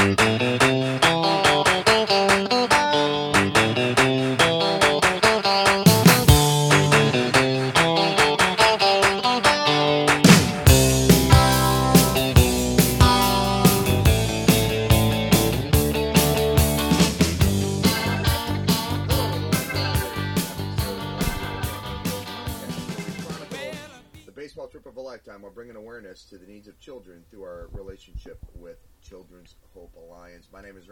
[0.00, 0.79] The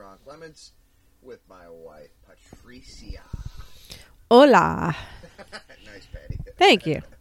[0.09, 0.73] Ron Clements
[1.21, 3.21] with my wife, Patricia.
[4.31, 4.97] Hola.
[5.85, 6.39] nice, Patty.
[6.57, 7.03] Thank you.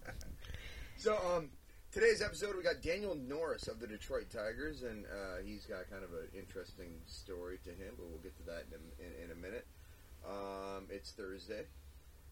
[1.00, 1.50] So, um,
[1.92, 6.04] today's episode, we got Daniel Norris of the Detroit Tigers, and uh, he's got kind
[6.04, 9.32] of an interesting story to him, but we'll get to that in a, in, in
[9.32, 9.68] a minute.
[10.28, 11.66] Um, it's Thursday.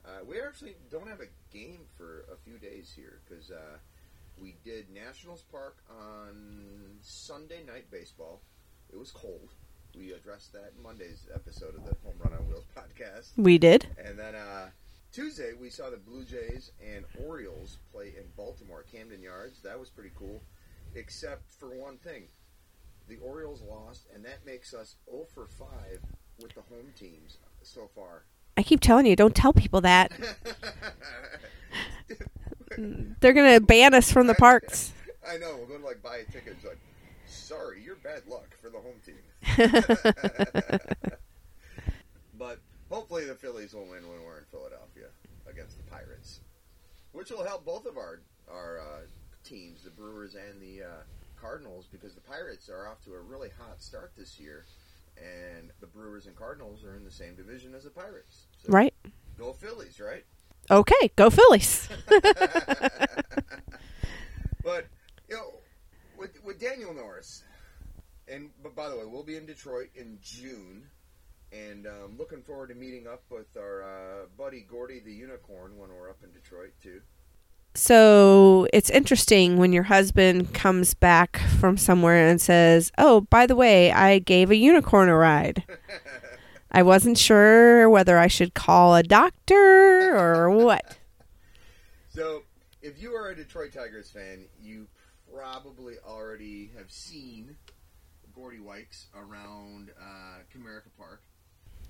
[0.04, 3.77] Uh, we actually don't have a game for a few days here because uh,
[4.41, 8.41] we did Nationals Park on Sunday night baseball.
[8.91, 9.52] It was cold.
[9.98, 13.29] We addressed that Monday's episode of the Home Run on Wheels podcast.
[13.38, 13.88] We did.
[14.04, 14.70] And then uh,
[15.12, 19.62] Tuesday, we saw the Blue Jays and Orioles play in Baltimore, Camden Yards.
[19.62, 20.41] That was pretty cool,
[20.96, 22.24] except for one thing.
[23.07, 25.68] The Orioles lost, and that makes us 0 for 5
[26.41, 28.24] with the home teams so far.
[28.57, 30.12] I keep telling you, don't tell people that.
[32.77, 34.91] They're going to ban us from the parks.
[35.27, 35.55] I know.
[35.59, 36.54] We're going to like buy a ticket.
[36.57, 36.80] It's like,
[37.27, 39.15] sorry, you're bad luck for the home team.
[42.38, 45.07] but hopefully the Phillies will win when we're in Philadelphia
[45.49, 46.40] against the Pirates,
[47.12, 48.20] which will help both of our
[48.52, 49.02] our uh,
[49.43, 51.04] teams, the Brewers and the uh,
[51.40, 54.65] Cardinals, because the Pirates are off to a really hot start this year,
[55.18, 58.46] and the Brewers and Cardinals are in the same division as the Pirates.
[58.63, 58.93] So Right?
[59.37, 60.24] Go Phillies, right?
[60.71, 61.90] Okay, go Phillies.
[64.66, 64.88] But
[65.30, 65.53] you know,
[66.18, 67.44] with with Daniel Norris,
[68.28, 70.88] and but by the way, we'll be in Detroit in June,
[71.52, 75.90] and um, looking forward to meeting up with our uh, buddy Gordy the Unicorn when
[75.90, 77.02] we're up in Detroit too.
[77.75, 83.56] So it's interesting when your husband comes back from somewhere and says, Oh, by the
[83.56, 85.66] way, I gave a unicorn a ride.
[86.72, 90.97] I wasn't sure whether I should call a doctor or what.
[92.09, 92.44] So,
[92.81, 94.88] if you are a Detroit Tigers fan, you
[95.34, 97.58] probably already have seen
[98.35, 101.22] Gordy Wykes around uh, Comerica Park.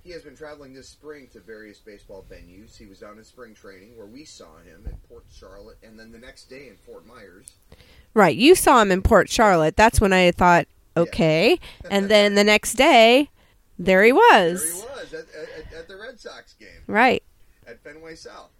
[0.04, 2.78] He has been traveling this spring to various baseball venues.
[2.78, 6.12] He was down in spring training where we saw him in Port Charlotte, and then
[6.12, 7.54] the next day in Fort Myers.
[8.14, 8.36] Right.
[8.36, 9.76] You saw him in Port Charlotte.
[9.76, 11.60] That's when I thought, okay.
[11.90, 13.30] And then the next day,
[13.80, 14.62] there he was.
[14.62, 15.26] There he was at,
[15.74, 17.24] at, at the Red Sox game Right.
[17.68, 18.52] at Fenway South.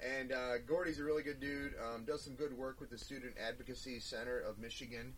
[0.00, 1.72] And uh, Gordy's a really good dude.
[1.92, 5.14] Um, does some good work with the Student Advocacy Center of Michigan,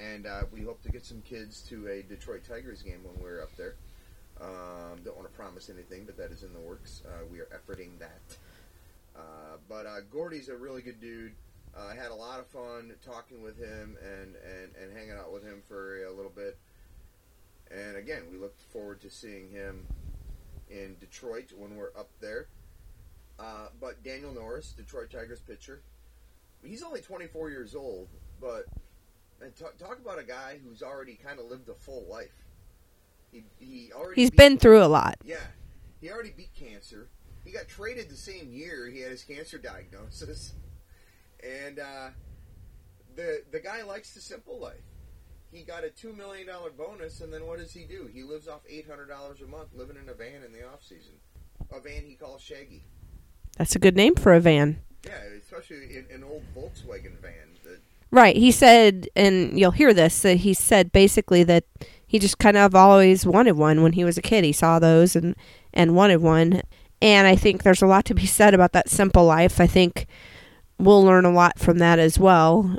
[0.00, 3.42] and uh, we hope to get some kids to a Detroit Tigers game when we're
[3.42, 3.74] up there.
[4.40, 7.02] Um, don't want to promise anything, but that is in the works.
[7.06, 8.36] Uh, we are efforting that.
[9.14, 11.32] Uh, but uh, Gordy's a really good dude.
[11.76, 15.32] Uh, I had a lot of fun talking with him and, and, and hanging out
[15.32, 16.56] with him for a little bit.
[17.70, 19.86] And again, we look forward to seeing him
[20.70, 22.48] in Detroit when we're up there.
[23.38, 25.82] Uh, but Daniel Norris, Detroit Tigers pitcher,
[26.62, 28.08] he's only 24 years old,
[28.40, 28.66] but
[29.40, 32.32] and talk, talk about a guy who's already kind of lived a full life.
[33.32, 35.16] He, he already He's beat- been through a lot.
[35.24, 35.36] yeah,
[36.00, 37.08] he already beat cancer.
[37.44, 40.52] He got traded the same year he had his cancer diagnosis,
[41.42, 42.08] and uh,
[43.16, 44.82] the the guy likes the simple life.
[45.52, 48.08] He got a two million dollar bonus, and then what does he do?
[48.12, 50.82] He lives off eight hundred dollars a month, living in a van in the off
[50.82, 51.14] season.
[51.72, 52.84] A van he calls Shaggy.
[53.56, 54.80] That's a good name for a van.
[55.04, 57.56] Yeah, especially in an old Volkswagen van.
[58.10, 58.36] Right.
[58.36, 61.64] He said, and you'll hear this, that he said basically that
[62.06, 64.42] he just kind of always wanted one when he was a kid.
[64.44, 65.36] He saw those and,
[65.72, 66.62] and wanted one.
[67.00, 69.60] And I think there's a lot to be said about that simple life.
[69.60, 70.06] I think
[70.78, 72.78] we'll learn a lot from that as well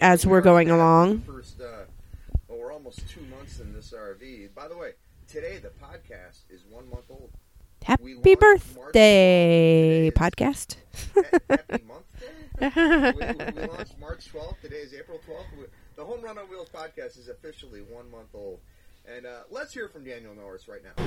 [0.00, 1.22] as we're going along.
[1.22, 1.84] First, uh,
[2.46, 4.54] well, we're almost two months in this RV.
[4.54, 4.92] By the way,
[5.26, 7.30] today the podcast is one month old.
[7.82, 10.76] Happy birthday podcast.
[11.48, 12.04] Happy month.
[12.60, 14.60] We, we launched March 12th.
[14.62, 15.68] Today is April 12th.
[15.96, 18.58] The Home Run on Wheels podcast is officially one month old.
[19.06, 21.02] And uh, let's hear from Daniel Norris right now.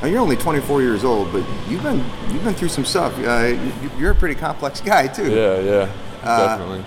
[0.00, 1.98] Now, you're only 24 years old, but you've been
[2.32, 3.16] you've been through some stuff.
[3.18, 3.46] Uh,
[3.82, 5.30] you- you're a pretty complex guy too.
[5.30, 6.84] Yeah, yeah, Uh, definitely.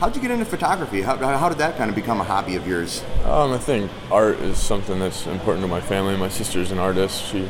[0.00, 1.00] How'd you get into photography?
[1.00, 3.02] How, how did that kind of become a hobby of yours?
[3.24, 6.14] Um, I think art is something that's important to my family.
[6.18, 7.24] My sister's an artist.
[7.24, 7.48] She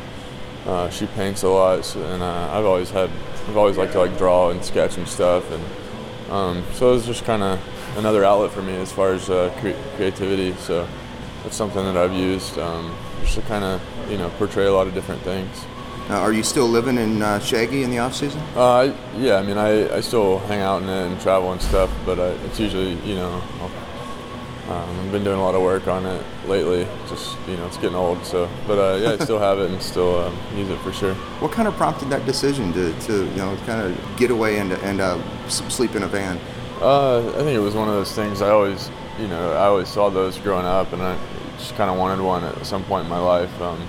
[0.64, 3.10] uh, she paints a lot, so, and uh, I've always had
[3.48, 5.62] I've always liked to like draw and sketch and stuff, and
[6.30, 7.60] um, so it was just kind of
[7.96, 10.52] another outlet for me as far as uh, cre- creativity.
[10.54, 10.88] So
[11.44, 13.80] it's something that I've used um, just to kind of
[14.10, 15.64] you know portray a lot of different things.
[16.08, 18.40] Uh, are you still living in uh, Shaggy in the off season?
[18.54, 18.84] Uh, I,
[19.16, 22.20] yeah, I mean, I, I still hang out in it and travel and stuff, but
[22.20, 23.42] I, it's usually, you know,
[24.68, 26.86] um, I've been doing a lot of work on it lately.
[27.08, 28.48] Just, you know, it's getting old, so.
[28.68, 31.14] But uh, yeah, I still have it and still um, use it for sure.
[31.40, 34.72] What kind of prompted that decision to, to you know, kind of get away and,
[34.72, 35.18] and uh,
[35.50, 36.38] sleep in a van?
[36.80, 39.88] Uh, I think it was one of those things I always, you know, I always
[39.88, 41.18] saw those growing up, and I
[41.58, 43.60] just kind of wanted one at some point in my life.
[43.60, 43.86] Um,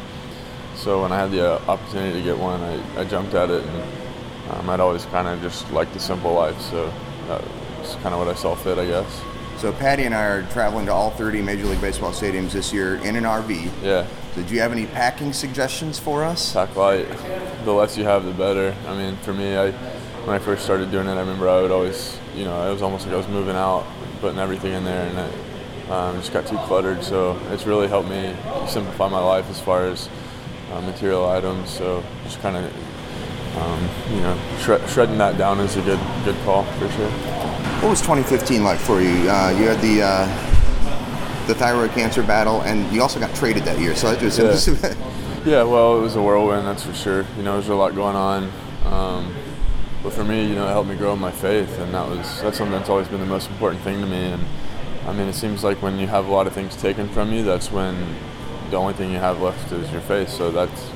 [0.75, 3.63] so when I had the uh, opportunity to get one, I, I jumped at it,
[3.63, 6.59] and um, I'd always kind of just liked the simple life.
[6.61, 6.93] So
[7.27, 9.21] that's kind of what I saw fit, I guess.
[9.57, 12.97] So Patty and I are traveling to all 30 Major League Baseball stadiums this year
[12.97, 13.71] in an RV.
[13.81, 14.05] Yeah.
[14.35, 16.53] So do you have any packing suggestions for us?
[16.53, 17.07] Pack light.
[17.65, 18.75] The less you have, the better.
[18.85, 19.71] I mean, for me, I
[20.27, 22.81] when I first started doing it, I remember I would always, you know, it was
[22.81, 23.85] almost like I was moving out,
[24.19, 27.01] putting everything in there, and it um, just got too cluttered.
[27.01, 28.35] So it's really helped me
[28.67, 30.09] simplify my life as far as
[30.73, 31.69] uh, material items.
[31.69, 36.35] So just kind of, um, you know, shred- shredding that down is a good good
[36.43, 37.09] call for sure.
[37.79, 39.29] What was 2015 like for you?
[39.29, 43.79] Uh, you had the uh, the thyroid cancer battle, and you also got traded that
[43.79, 43.95] year.
[43.95, 44.93] So that was yeah.
[45.45, 47.25] yeah, well, it was a whirlwind, that's for sure.
[47.37, 48.51] You know, there's a lot going on.
[48.83, 49.33] Um,
[50.07, 52.41] but for me, you know, it helped me grow in my faith, and that was
[52.41, 54.23] that's something that's always been the most important thing to me.
[54.27, 54.41] And
[55.05, 57.43] I mean, it seems like when you have a lot of things taken from you,
[57.43, 58.15] that's when
[58.69, 60.29] the only thing you have left is your faith.
[60.29, 60.91] So that's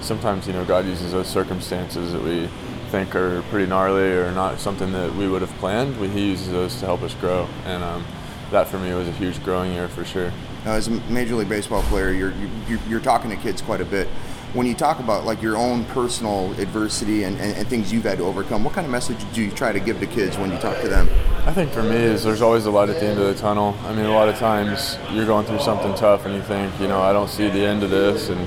[0.00, 2.48] sometimes you know God uses those circumstances that we
[2.90, 5.94] think are pretty gnarly or not something that we would have planned.
[6.10, 8.04] He uses those to help us grow, and um,
[8.50, 10.32] that for me was a huge growing year for sure.
[10.64, 12.34] Now, as a major league baseball player, you're,
[12.68, 14.08] you're you're talking to kids quite a bit.
[14.52, 18.18] When you talk about like your own personal adversity and, and, and things you've had
[18.18, 20.58] to overcome, what kind of message do you try to give to kids when you
[20.58, 21.08] talk to them?
[21.46, 23.76] I think for me is there's always a light at the end of the tunnel.
[23.84, 26.88] I mean, a lot of times you're going through something tough and you think, you
[26.88, 28.40] know, I don't see the end of this, and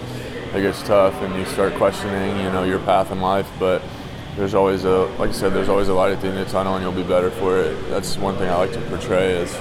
[0.55, 3.49] it gets tough, and you start questioning, you know, your path in life.
[3.59, 3.81] But
[4.35, 6.51] there's always a, like I said, there's always a light at the end of the
[6.51, 7.89] tunnel, and you'll be better for it.
[7.89, 9.51] That's one thing I like to portray is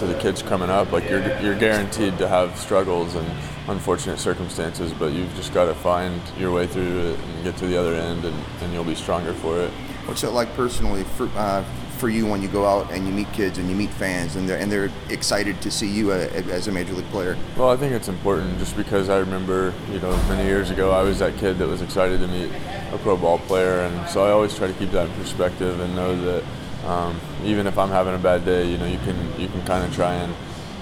[0.00, 0.92] to the kids coming up.
[0.92, 3.26] Like you're you're guaranteed to have struggles and
[3.68, 7.66] unfortunate circumstances, but you've just got to find your way through it and get to
[7.66, 9.70] the other end, and, and you'll be stronger for it.
[10.06, 11.62] What's it like personally for uh,
[11.98, 14.48] for you when you go out and you meet kids and you meet fans and
[14.48, 17.36] they're and they're excited to see you uh, as a major league player?
[17.56, 21.02] Well, I think it's important just because I remember you know many years ago I
[21.02, 22.50] was that kid that was excited to meet
[22.90, 25.94] a pro ball player, and so I always try to keep that in perspective and
[25.94, 26.44] know that
[26.86, 29.84] um, even if I'm having a bad day, you know, you can you can kind
[29.84, 30.34] of try and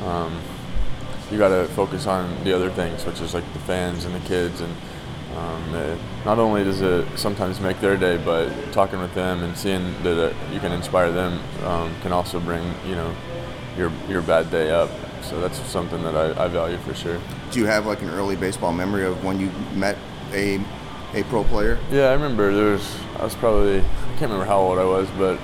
[0.04, 0.40] um,
[1.30, 4.28] you got to focus on the other things, which is like the fans and the
[4.28, 4.74] kids, and
[5.36, 9.56] um, it, not only does it sometimes make their day, but talking with them and
[9.56, 13.14] seeing that it, you can inspire them um, can also bring you know
[13.76, 14.90] your your bad day up.
[15.22, 17.20] So that's something that I, I value for sure.
[17.50, 19.98] Do you have like an early baseball memory of when you met
[20.32, 20.60] a
[21.14, 21.78] a pro player?
[21.90, 25.08] Yeah, I remember there was I was probably I can't remember how old I was,
[25.18, 25.38] but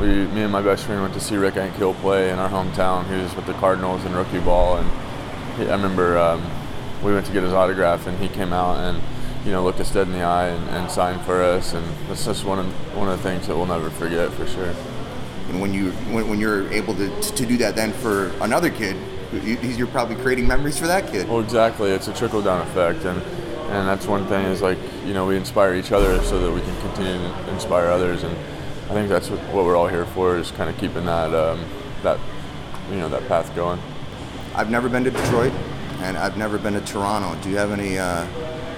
[0.00, 3.06] we, me and my best friend went to see Rick Ankiel play in our hometown.
[3.08, 4.90] He was with the Cardinals in rookie ball, and
[5.56, 6.44] he, I remember um,
[7.02, 9.02] we went to get his autograph, and he came out and
[9.44, 12.24] you know looked us dead in the eye and, and signed for us, and that's
[12.24, 12.66] just one of
[12.96, 14.74] one of the things that we'll never forget for sure.
[15.48, 18.96] And when you when, when you're able to, to do that then for another kid,
[19.32, 21.28] you're probably creating memories for that kid.
[21.28, 21.90] Well, exactly.
[21.90, 23.22] It's a trickle down effect, and
[23.70, 26.60] and that's one thing is like you know we inspire each other so that we
[26.60, 28.36] can continue to inspire others and
[28.86, 31.64] I think that's what, what we're all here for is kind of keeping that um,
[32.04, 32.20] that
[32.88, 33.80] you know that path going.
[34.56, 35.52] I've never been to Detroit,
[36.00, 37.38] and I've never been to Toronto.
[37.42, 38.26] Do you have any uh,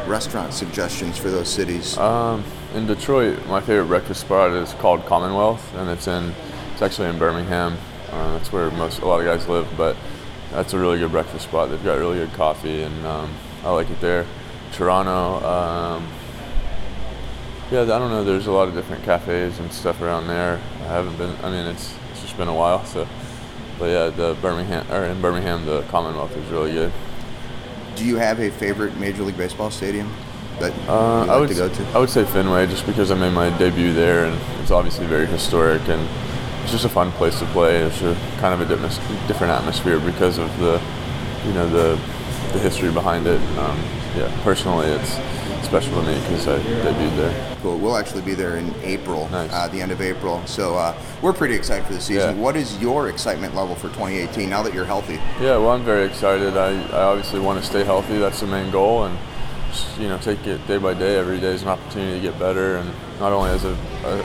[0.08, 1.97] restaurant suggestions for those cities?
[1.97, 2.42] Um,
[2.75, 6.35] in Detroit, my favorite breakfast spot is called Commonwealth, and it's in
[6.73, 7.78] it's actually in Birmingham.
[8.11, 9.97] Uh, that's where most a lot of guys live, but
[10.50, 11.70] that's a really good breakfast spot.
[11.70, 13.32] They've got really good coffee, and um,
[13.62, 14.26] I like it there.
[14.73, 15.47] Toronto.
[15.47, 16.08] Um,
[17.70, 18.25] yeah, I don't know.
[18.25, 20.61] There's a lot of different cafes and stuff around there.
[20.80, 21.37] I haven't been.
[21.44, 22.85] I mean, it's it's just been a while.
[22.85, 23.06] So,
[23.78, 26.92] but yeah, the Birmingham or in Birmingham, the Commonwealth is really good.
[27.97, 30.12] Do you have a favorite Major League Baseball stadium
[30.61, 31.85] that uh, you like I would to go to?
[31.94, 35.26] I would say Fenway, just because I made my debut there, and it's obviously very
[35.26, 36.08] historic, and
[36.62, 37.78] it's just a fun place to play.
[37.78, 38.76] It's a kind of a
[39.26, 40.80] different atmosphere because of the,
[41.47, 42.00] you know, the
[42.52, 43.40] the history behind it.
[43.58, 43.78] Um,
[44.16, 45.16] yeah, personally, it's
[45.69, 47.57] special to me because I debuted there.
[47.61, 47.79] Cool.
[47.79, 49.53] We'll actually be there in April, nice.
[49.53, 50.45] uh, the end of April.
[50.47, 52.37] So uh, we're pretty excited for the season.
[52.37, 52.43] Yeah.
[52.43, 55.15] What is your excitement level for 2018 now that you're healthy?
[55.41, 56.57] Yeah, well, I'm very excited.
[56.57, 58.19] I, I obviously want to stay healthy.
[58.19, 59.19] That's the main goal, and
[59.71, 61.19] just, you know, take it day by day.
[61.19, 63.77] Every day is an opportunity to get better, and not only as a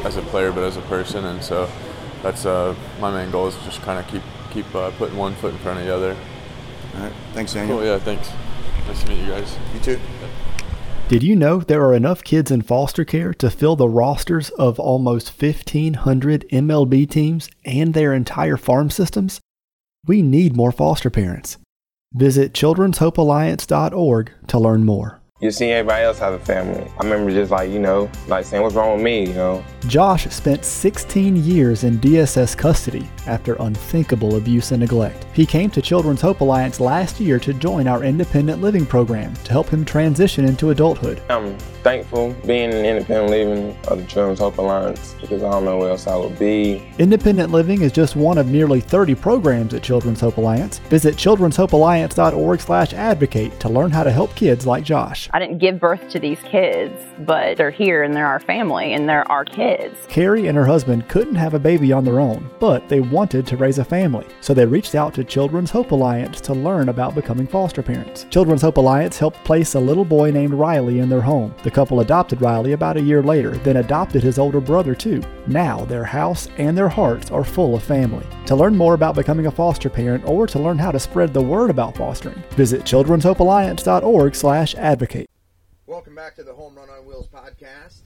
[0.05, 1.25] as a player but as a person.
[1.25, 1.69] And so
[2.21, 5.51] that's uh, my main goal is just kind of keep keep uh, putting one foot
[5.51, 6.15] in front of the other.
[6.95, 7.13] All right.
[7.33, 7.79] Thanks, Daniel.
[7.79, 7.85] Cool.
[7.85, 7.99] Yeah.
[7.99, 8.31] Thanks.
[8.87, 9.57] Nice to meet you guys.
[9.73, 9.99] You too.
[11.13, 14.79] Did you know there are enough kids in foster care to fill the rosters of
[14.79, 19.39] almost 1,500 MLB teams and their entire farm systems?
[20.07, 21.59] We need more foster parents.
[22.13, 25.21] Visit children'shopealliance.org to learn more.
[25.43, 26.89] You see everybody else have a family.
[26.97, 29.63] I remember just like, you know, like saying, what's wrong with me, you know?
[29.87, 35.25] Josh spent 16 years in DSS custody after unthinkable abuse and neglect.
[35.33, 39.51] He came to Children's Hope Alliance last year to join our independent living program to
[39.51, 41.21] help him transition into adulthood.
[41.29, 45.77] I'm thankful being in independent living of the Children's Hope Alliance because I don't know
[45.77, 46.81] where else I would be.
[46.99, 50.79] Independent living is just one of nearly 30 programs at Children's Hope Alliance.
[50.79, 55.29] Visit children'shopealliance.org slash advocate to learn how to help kids like Josh.
[55.33, 56.93] I didn't give birth to these kids,
[57.25, 59.97] but they're here and they're our family and they're our kids.
[60.07, 63.57] Carrie and her husband couldn't have a baby on their own, but they wanted to
[63.57, 64.27] raise a family.
[64.41, 68.27] So they reached out to Children's Hope Alliance to learn about becoming foster parents.
[68.29, 71.55] Children's Hope Alliance helped place a little boy named Riley in their home.
[71.63, 75.23] The couple adopted Riley about a year later, then adopted his older brother too.
[75.47, 78.27] Now their house and their hearts are full of family.
[78.45, 81.41] To learn more about becoming a foster parent or to learn how to spread the
[81.41, 85.22] word about fostering, visit children'shopealliance.org/advocate.
[85.85, 88.03] Welcome back to the Home Run on Wheels podcast.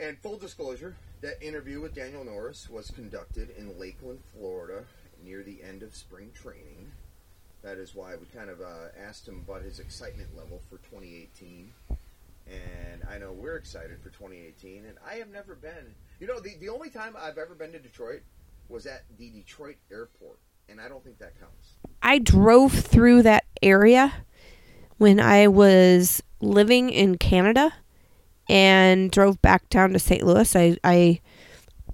[0.00, 4.82] And full disclosure, that interview with Daniel Norris was conducted in Lakeland, Florida,
[5.24, 6.90] near the end of spring training.
[7.62, 11.72] That is why we kind of uh, asked him about his excitement level for 2018.
[12.48, 14.84] And I know we're excited for 2018.
[14.84, 17.78] And I have never been, you know, the, the only time I've ever been to
[17.78, 18.22] Detroit
[18.68, 20.40] was at the Detroit airport.
[20.68, 21.74] And I don't think that counts.
[22.02, 24.12] I drove through that area
[24.98, 27.72] when I was living in Canada
[28.48, 30.22] and drove back down to St.
[30.22, 30.54] Louis.
[30.54, 31.20] I, I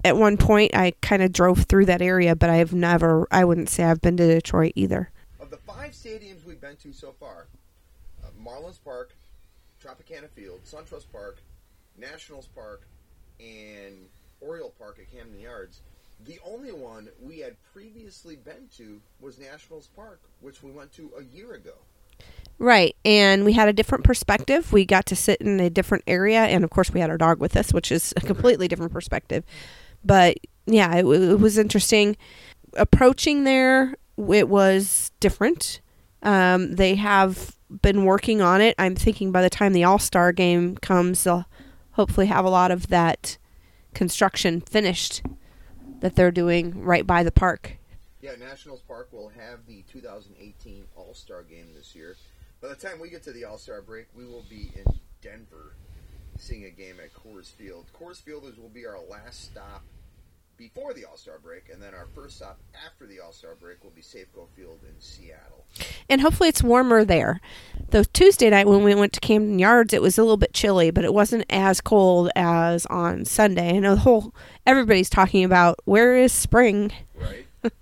[0.03, 3.69] at one point I kind of drove through that area, but I've never I wouldn't
[3.69, 5.11] say I've been to Detroit either.
[5.39, 7.47] Of the five stadiums we've been to so far,
[8.23, 9.13] uh, Marlins Park,
[9.83, 11.37] Tropicana Field, SunTrust Park,
[11.97, 12.81] Nationals Park,
[13.39, 14.07] and
[14.41, 15.81] Oriole Park at Camden Yards,
[16.25, 21.11] the only one we had previously been to was Nationals Park, which we went to
[21.17, 21.75] a year ago.
[22.59, 22.95] Right.
[23.05, 24.73] And we had a different perspective.
[24.73, 26.39] We got to sit in a different area.
[26.39, 29.45] And of course, we had our dog with us, which is a completely different perspective.
[30.03, 32.17] But yeah, it, w- it was interesting.
[32.75, 35.79] Approaching there, it was different.
[36.21, 38.75] Um, they have been working on it.
[38.77, 41.45] I'm thinking by the time the All Star game comes, they'll
[41.91, 43.37] hopefully have a lot of that
[43.93, 45.21] construction finished
[46.01, 47.78] that they're doing right by the park.
[48.21, 52.15] Yeah, Nationals Park will have the 2018 All Star game this year.
[52.61, 54.85] By the time we get to the All Star break, we will be in
[55.21, 55.75] Denver
[56.37, 57.85] seeing a game at Coors Field.
[57.97, 59.83] Coors Field is, will be our last stop
[60.57, 63.81] before the All Star break, and then our first stop after the All Star break
[63.83, 65.65] will be Safeco Field in Seattle.
[66.09, 67.39] and hopefully it's warmer there.
[67.91, 70.91] The Tuesday night when we went to Camden Yards, it was a little bit chilly,
[70.91, 73.77] but it wasn't as cold as on Sunday.
[73.77, 74.35] I know the whole
[74.67, 77.45] everybody's talking about where is spring, Right?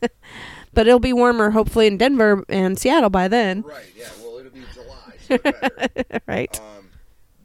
[0.74, 4.08] but it'll be warmer hopefully in Denver and Seattle by then, right, yeah.
[4.22, 6.22] Well, it'll be July, so better.
[6.28, 6.60] right?
[6.60, 6.90] Um,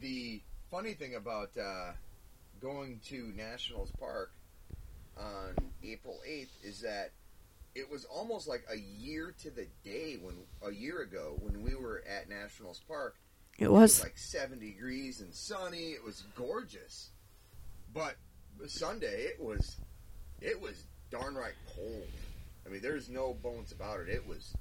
[0.01, 1.91] the funny thing about uh,
[2.61, 4.31] going to Nationals Park
[5.17, 7.11] on April 8th is that
[7.75, 10.35] it was almost like a year to the day when
[10.65, 13.15] a year ago when we were at Nationals Park.
[13.57, 15.91] It It was was like 70 degrees and sunny.
[15.91, 17.09] It was gorgeous.
[17.93, 18.15] But
[18.67, 19.77] Sunday it was
[20.41, 22.07] it was darn right cold.
[22.65, 24.09] I mean, there's no bones about it.
[24.09, 24.53] It was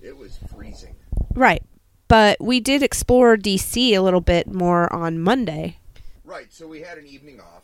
[0.00, 0.94] it was freezing.
[1.34, 1.62] right.
[2.08, 5.76] But we did explore DC a little bit more on Monday.
[6.24, 6.52] Right.
[6.52, 7.62] So we had an evening off,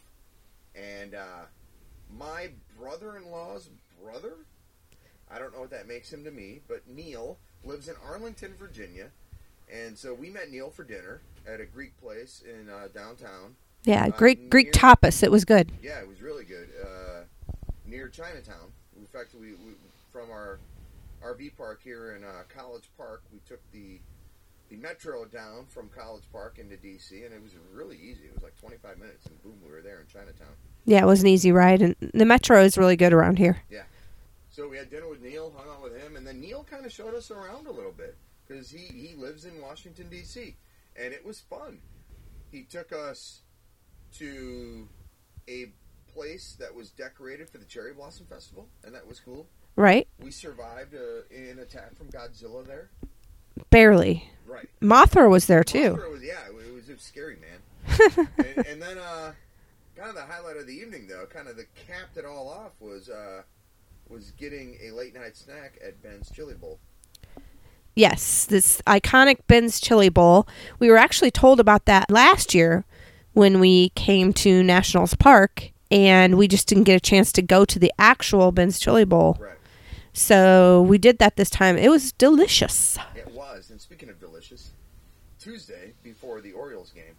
[0.76, 1.46] and uh,
[2.16, 3.70] my brother-in-law's
[4.04, 4.34] brother.
[5.28, 9.08] I don't know what that makes him to me, but Neil lives in Arlington, Virginia,
[9.72, 13.56] and so we met Neil for dinner at a Greek place in uh, downtown.
[13.84, 15.24] Yeah, Uh, Greek Greek tapas.
[15.24, 15.72] It was good.
[15.82, 16.68] Yeah, it was really good.
[16.80, 17.22] Uh,
[17.84, 18.72] near Chinatown.
[18.98, 19.74] In fact, we, we
[20.12, 20.58] from our
[21.22, 23.98] RV park here in uh, College Park, we took the
[24.68, 28.24] the metro down from College Park into DC, and it was really easy.
[28.24, 30.54] It was like 25 minutes, and boom, we were there in Chinatown.
[30.84, 33.62] Yeah, it was an easy ride, and the metro is really good around here.
[33.70, 33.82] Yeah.
[34.50, 36.92] So we had dinner with Neil, hung out with him, and then Neil kind of
[36.92, 40.56] showed us around a little bit because he, he lives in Washington D.C.
[41.00, 41.78] and it was fun.
[42.50, 43.42] He took us
[44.14, 44.88] to
[45.48, 45.66] a
[46.16, 49.46] place that was decorated for the Cherry Blossom Festival, and that was cool.
[49.76, 50.08] Right?
[50.18, 52.88] We survived uh, an attack from Godzilla there.
[53.70, 54.30] Barely.
[54.46, 54.68] Right.
[54.80, 55.96] Mothra was there too.
[55.96, 58.28] Mothra was, yeah, it was, it was scary, man.
[58.38, 59.32] and, and then, uh,
[59.94, 62.72] kind of the highlight of the evening, though, kind of the capped it all off
[62.80, 63.42] was uh,
[64.08, 66.78] was getting a late night snack at Ben's Chili Bowl.
[67.94, 70.46] Yes, this iconic Ben's Chili Bowl.
[70.78, 72.84] We were actually told about that last year
[73.32, 77.64] when we came to Nationals Park, and we just didn't get a chance to go
[77.64, 79.36] to the actual Ben's Chili Bowl.
[79.40, 79.56] Right.
[80.12, 81.76] So we did that this time.
[81.76, 82.98] It was delicious.
[83.14, 83.70] It was.
[83.70, 84.70] And speaking of delicious,
[85.38, 87.16] Tuesday before the Orioles game,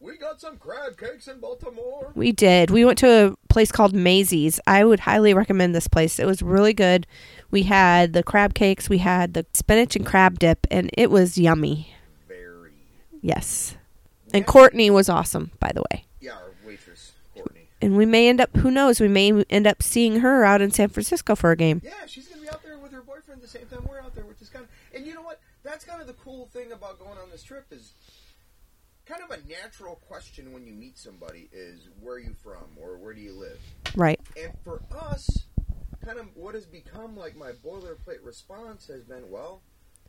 [0.00, 2.12] we got some crab cakes in Baltimore.
[2.14, 2.70] We did.
[2.70, 4.60] We went to a place called Maisie's.
[4.66, 6.18] I would highly recommend this place.
[6.18, 7.06] It was really good.
[7.50, 11.38] We had the crab cakes, we had the spinach and crab dip, and it was
[11.38, 11.94] yummy.
[12.28, 12.72] Very.
[13.22, 13.76] Yes.
[14.34, 16.04] And Courtney was awesome, by the way.
[16.20, 16.43] Yeah, our waitress, Courtney.
[17.84, 20.70] And we may end up, who knows, we may end up seeing her out in
[20.70, 21.82] San Francisco for a game.
[21.84, 24.24] Yeah, she's gonna be out there with her boyfriend the same time we're out there,
[24.24, 24.70] which is kind of.
[24.96, 25.38] And you know what?
[25.62, 27.92] That's kind of the cool thing about going on this trip is
[29.04, 32.96] kind of a natural question when you meet somebody is where are you from or
[32.96, 33.60] where do you live?
[33.94, 34.18] Right.
[34.42, 35.44] And for us,
[36.02, 39.60] kind of what has become like my boilerplate response has been, well,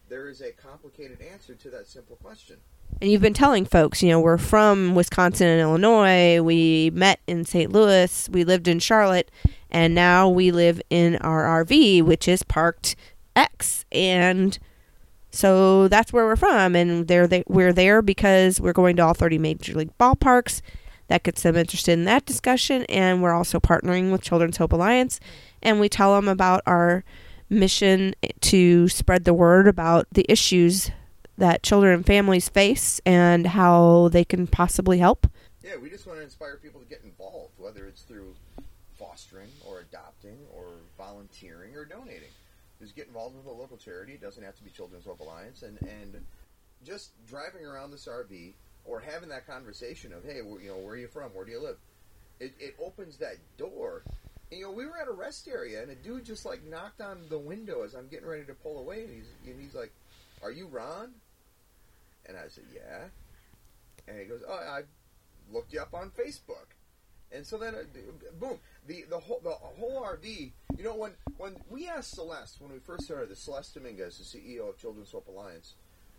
[0.08, 2.56] there is a complicated answer to that simple question.
[3.02, 6.42] And you've been telling folks, you know, we're from Wisconsin and Illinois.
[6.42, 7.72] We met in St.
[7.72, 8.30] Louis.
[8.32, 9.30] We lived in Charlotte.
[9.70, 12.96] And now we live in our RV, which is parked
[13.36, 13.86] X.
[13.92, 14.58] And
[15.30, 16.76] so that's where we're from.
[16.76, 20.62] And they're they, we're there because we're going to all 30 major league ballparks.
[21.08, 22.86] That gets them interested in that discussion.
[22.88, 25.20] And we're also partnering with Children's Hope Alliance.
[25.62, 27.04] And we tell them about our
[27.50, 30.92] mission to spread the word about the issues
[31.38, 35.28] that children and families face and how they can possibly help.
[35.64, 38.36] Yeah, we just want to inspire people to get involved, whether it's through
[38.98, 40.66] fostering or adopting or
[40.98, 42.30] volunteering or donating.
[42.80, 44.14] Just get involved with a local charity.
[44.14, 46.24] It doesn't have to be Children's Hope Alliance, and and
[46.84, 48.54] just driving around this RV
[48.86, 51.32] or having that conversation of, hey, you know, where are you from?
[51.32, 51.78] Where do you live?
[52.40, 54.04] It, it opens that door.
[54.52, 57.02] And, you know, we were at a rest area, and a dude just like knocked
[57.02, 59.92] on the window as I'm getting ready to pull away, and he's and he's like,
[60.44, 61.14] "Are you Ron?"
[62.28, 63.06] And I said, "Yeah."
[64.08, 64.84] And he goes, "Oh, I
[65.52, 66.76] looked you up on Facebook."
[67.32, 67.84] And so then, uh,
[68.40, 70.52] boom, the the whole the whole RV.
[70.78, 74.24] You know, when when we asked Celeste when we first started, the Celeste Dominguez, the
[74.24, 75.76] CEO of Children's Hope Alliance,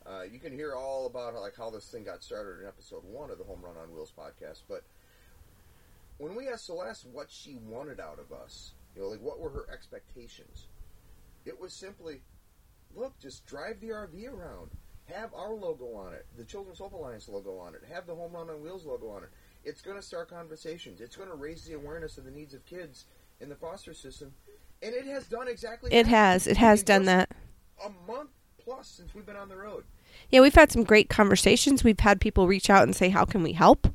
[0.07, 3.31] uh, you can hear all about like how this thing got started in episode one
[3.31, 4.63] of the Home Run on Wheels podcast.
[4.69, 4.83] But
[6.19, 9.51] when we asked Celeste what she wanted out of us, you know, like what were
[9.51, 10.69] her expectations,
[11.45, 12.21] it was simply,
[12.95, 14.71] look, just drive the RV around,
[15.13, 18.33] have our logo on it, the Children's Hope Alliance logo on it, have the Home
[18.33, 19.31] Run on Wheels logo on it.
[19.65, 21.01] It's going to start conversations.
[21.01, 23.07] It's going to raise the awareness of the needs of kids
[23.41, 24.33] in the foster system,
[24.83, 25.93] and it has done exactly.
[25.93, 26.11] It that.
[26.11, 26.47] has.
[26.47, 27.31] It has done that.
[27.85, 29.85] A month plus since we've been on the road.
[30.31, 31.85] Yeah, we've had some great conversations.
[31.85, 33.89] We've had people reach out and say, "How can we help?"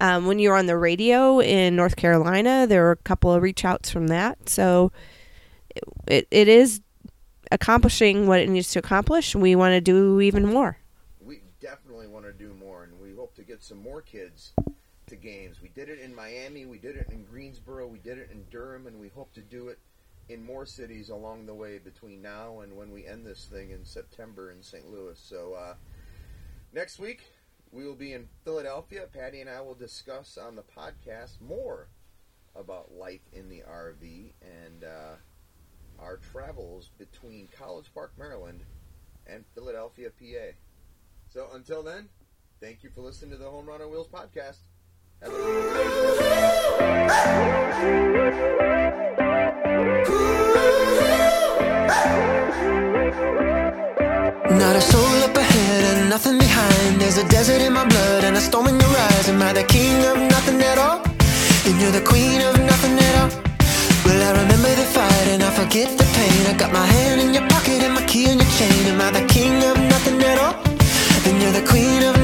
[0.00, 3.42] Um, when you were on the radio in North Carolina, there were a couple of
[3.42, 4.48] reach outs from that.
[4.48, 4.92] So
[6.06, 6.80] it it is
[7.52, 9.34] accomplishing what it needs to accomplish.
[9.34, 10.78] We want to do even more.
[11.20, 14.52] we definitely want to do more, and we hope to get some more kids
[15.06, 15.60] to games.
[15.62, 18.86] We did it in Miami, we did it in Greensboro, we did it in Durham,
[18.86, 19.78] and we hope to do it
[20.28, 23.84] in more cities along the way between now and when we end this thing in
[23.84, 24.90] September in St.
[24.90, 25.18] Louis.
[25.18, 25.74] So uh,
[26.72, 27.20] next week
[27.72, 29.06] we will be in Philadelphia.
[29.12, 31.88] Patty and I will discuss on the podcast more
[32.56, 35.16] about life in the RV and uh,
[36.04, 38.60] our travels between College Park, Maryland,
[39.26, 40.52] and Philadelphia, PA.
[41.32, 42.08] So until then,
[42.60, 44.58] thank you for listening to the Home Run on Wheels podcast.
[45.22, 45.38] Have a
[54.58, 57.00] Not a soul up ahead and nothing behind.
[57.00, 59.28] There's a desert in my blood and a storm in your eyes.
[59.28, 61.00] Am I the king of nothing at all?
[61.66, 63.43] And you're the queen of nothing at all.
[65.54, 66.46] Forget the pain.
[66.46, 68.86] I got my hand in your pocket and my key in your chain.
[68.92, 70.56] Am I the king of nothing at all?
[71.26, 72.23] And you're the queen of